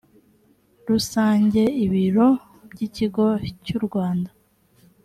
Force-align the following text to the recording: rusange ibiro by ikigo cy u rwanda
rusange 0.89 1.61
ibiro 1.85 2.27
by 2.69 2.79
ikigo 2.87 3.25
cy 3.63 3.71
u 3.77 3.79
rwanda 3.85 4.31